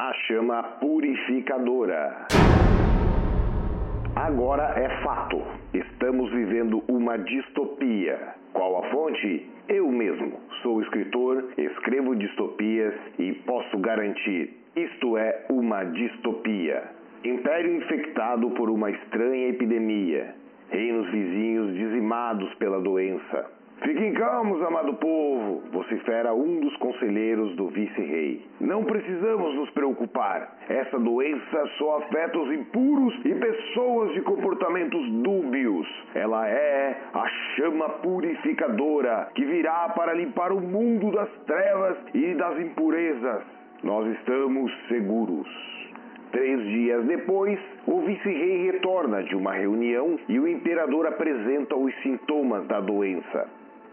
[0.00, 2.26] a chama purificadora.
[4.16, 5.42] Agora é fato.
[5.74, 8.34] Estamos vivendo uma distopia.
[8.54, 9.46] Qual a fonte?
[9.68, 10.40] Eu mesmo.
[10.62, 16.82] Sou escritor, escrevo distopias e posso garantir: isto é uma distopia.
[17.22, 20.34] Império infectado por uma estranha epidemia.
[20.70, 28.44] Reinos vizinhos dizimados pela doença Fiquem calmos, amado povo, vocifera um dos conselheiros do vice-rei.
[28.60, 30.54] Não precisamos nos preocupar.
[30.68, 35.88] Essa doença só afeta os impuros e pessoas de comportamentos dúbios.
[36.14, 37.26] Ela é a
[37.56, 43.42] chama purificadora que virá para limpar o mundo das trevas e das impurezas.
[43.82, 45.48] Nós estamos seguros.
[46.32, 52.66] Três dias depois, o vice-rei retorna de uma reunião e o imperador apresenta os sintomas
[52.66, 53.48] da doença.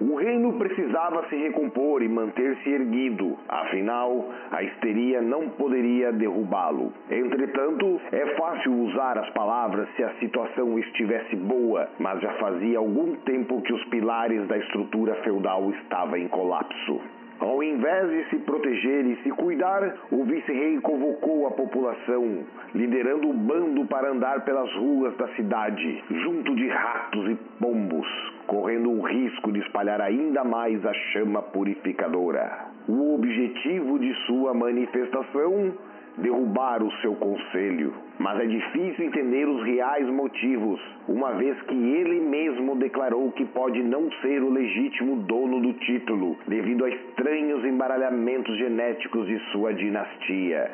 [0.00, 6.92] O reino precisava se recompor e manter-se erguido, afinal, a histeria não poderia derrubá-lo.
[7.10, 13.16] Entretanto, é fácil usar as palavras se a situação estivesse boa, mas já fazia algum
[13.16, 17.00] tempo que os pilares da estrutura feudal estavam em colapso.
[17.40, 22.44] Ao invés de se proteger e se cuidar, o vice-rei convocou a população,
[22.74, 28.08] liderando o bando para andar pelas ruas da cidade, junto de ratos e pombos,
[28.48, 32.66] correndo o risco de espalhar ainda mais a chama purificadora.
[32.88, 35.74] O objetivo de sua manifestação
[36.18, 37.92] derrubar o seu conselho.
[38.18, 43.82] Mas é difícil entender os reais motivos, uma vez que ele mesmo declarou que pode
[43.82, 50.70] não ser o legítimo dono do título, devido a estranhos embaralhamentos genéticos de sua dinastia.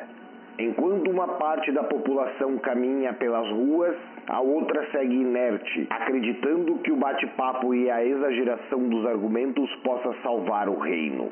[0.57, 3.95] Enquanto uma parte da população caminha pelas ruas,
[4.27, 10.69] a outra segue inerte, acreditando que o bate-papo e a exageração dos argumentos possa salvar
[10.69, 11.29] o reino.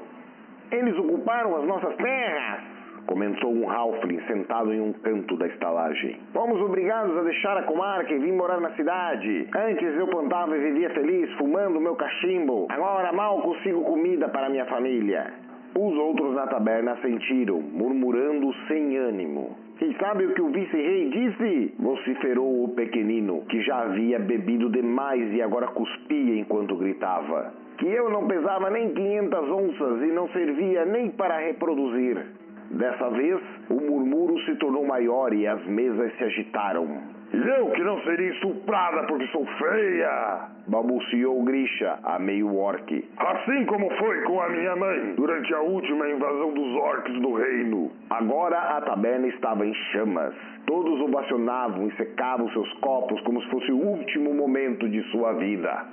[0.72, 2.73] Eles ocuparam as nossas terras!
[3.06, 6.18] Comentou um Halfling sentado em um canto da estalagem.
[6.34, 9.48] Fomos obrigados a deixar a comarca e vir morar na cidade.
[9.56, 12.68] Antes eu plantava e vivia feliz, fumando meu cachimbo.
[12.70, 15.34] Agora mal consigo comida para minha família.
[15.76, 19.58] Os outros na taberna sentiram, murmurando sem ânimo.
[19.82, 21.74] E sabe o que o vice-rei disse?
[21.80, 27.54] vociferou o pequenino, que já havia bebido demais e agora cuspia enquanto gritava.
[27.78, 32.24] Que eu não pesava nem 500 onças e não servia nem para reproduzir.
[32.72, 36.88] Dessa vez, o murmúrio se tornou maior e as mesas se agitaram.
[37.34, 40.54] Eu que não seria estuprada porque sou feia!
[40.68, 43.10] balbuciou Grisha, a meio orc.
[43.18, 47.92] Assim como foi com a minha mãe durante a última invasão dos orcs do reino.
[48.10, 50.34] Agora a taberna estava em chamas.
[50.66, 55.86] Todos ovacionavam e secavam seus copos como se fosse o último momento de sua vida.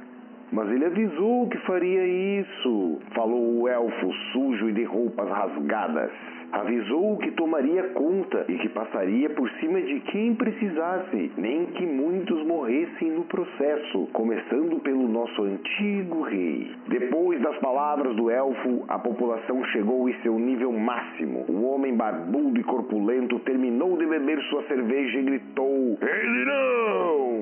[0.53, 2.05] Mas ele avisou que faria
[2.41, 6.11] isso, falou o elfo sujo e de roupas rasgadas.
[6.53, 12.45] Avisou que tomaria conta e que passaria por cima de quem precisasse, nem que muitos
[12.45, 16.73] morressem no processo, começando pelo nosso antigo rei.
[16.89, 21.45] Depois das palavras do elfo, a população chegou em seu nível máximo.
[21.49, 27.40] O homem barbudo e corpulento terminou de beber sua cerveja e gritou: Ele não!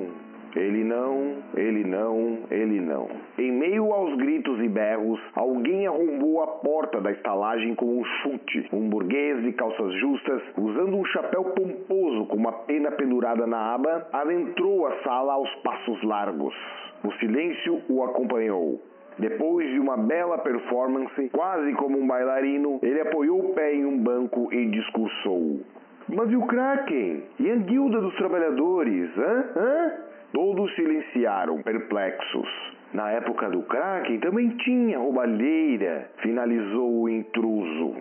[0.55, 3.07] Ele não, ele não, ele não.
[3.37, 8.67] Em meio aos gritos e berros, alguém arrombou a porta da estalagem com um chute.
[8.73, 14.07] Um burguês de calças justas, usando um chapéu pomposo com uma pena pendurada na aba,
[14.11, 16.55] adentrou a sala aos passos largos.
[17.03, 18.81] O silêncio o acompanhou.
[19.19, 23.97] Depois de uma bela performance, quase como um bailarino, ele apoiou o pé em um
[23.97, 25.59] banco e discursou.
[26.07, 27.23] Mas e o Kraken?
[27.39, 29.09] E a guilda dos trabalhadores?
[29.17, 29.45] Hã?
[29.55, 30.08] Hã?
[30.33, 32.47] Todos silenciaram, perplexos.
[32.93, 37.95] Na época do Kraken também tinha roubalheira, finalizou o intruso.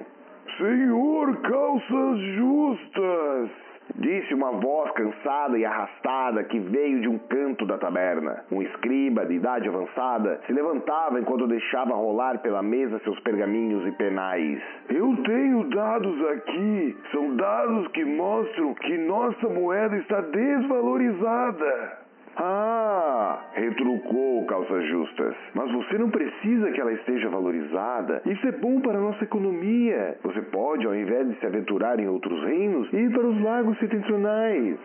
[0.57, 3.51] Senhor Calças Justas!
[3.95, 8.45] Disse uma voz cansada e arrastada que veio de um canto da taberna.
[8.53, 13.93] Um escriba de idade avançada se levantava enquanto deixava rolar pela mesa seus pergaminhos e
[13.93, 14.61] penais.
[14.91, 16.97] Eu tenho dados aqui.
[17.11, 22.08] São dados que mostram que nossa moeda está desvalorizada.
[22.41, 25.35] Ah, retrucou Calças Justas.
[25.55, 28.23] Mas você não precisa que ela esteja valorizada.
[28.25, 30.17] Isso é bom para a nossa economia.
[30.23, 34.79] Você pode, ao invés de se aventurar em outros reinos, ir para os lagos setentrionais.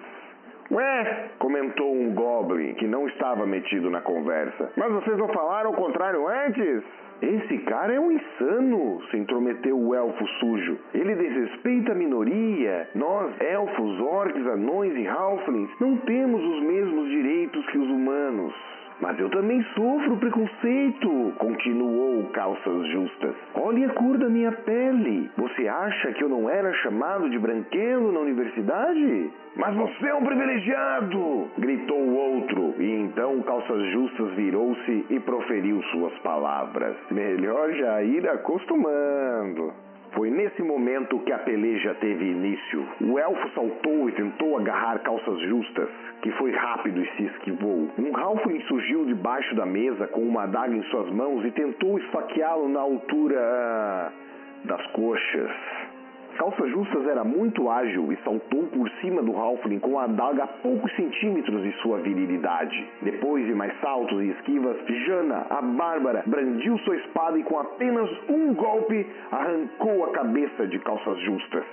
[0.72, 4.72] Ué, comentou um goblin que não estava metido na conversa.
[4.76, 6.84] Mas vocês não falaram o contrário antes?
[7.24, 10.78] Esse cara é um insano, se intrometeu o elfo sujo.
[10.94, 12.90] Ele desrespeita a minoria.
[12.94, 18.54] Nós, elfos, orcs, anões e halflings, não temos os mesmos direitos que os humanos.
[19.00, 22.03] Mas eu também sofro preconceito, continuou
[22.34, 23.36] Calças Justas.
[23.56, 25.32] Olhe a cor da minha pele.
[25.38, 29.32] Você acha que eu não era chamado de branquelo na universidade?
[29.56, 31.48] Mas você é um privilegiado!
[31.58, 36.96] gritou o outro, e então Calças Justas virou-se e proferiu suas palavras.
[37.12, 39.72] Melhor já ir acostumando.
[40.14, 42.88] Foi nesse momento que a peleja teve início.
[43.02, 45.90] O elfo saltou e tentou agarrar calças justas,
[46.22, 47.90] que foi rápido e se esquivou.
[47.98, 52.70] Um Halfling surgiu debaixo da mesa com uma adaga em suas mãos e tentou esfaqueá-lo
[52.70, 54.14] na altura
[54.66, 55.52] das coxas.
[56.38, 60.48] Calças Justas era muito ágil e saltou por cima do Halfling com a adaga a
[60.48, 62.90] poucos centímetros de sua virilidade.
[63.02, 68.10] Depois de mais saltos e esquivas, Jana, a Bárbara, brandiu sua espada e com apenas
[68.30, 71.64] um golpe arrancou a cabeça de Calças Justas.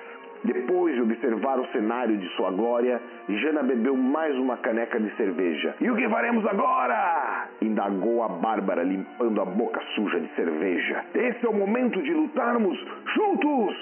[0.45, 5.75] Depois de observar o cenário de sua glória, Jana bebeu mais uma caneca de cerveja.
[5.81, 7.49] E o que faremos agora?
[7.61, 11.05] indagou a Bárbara, limpando a boca suja de cerveja.
[11.15, 12.79] Esse é o momento de lutarmos
[13.15, 13.77] juntos!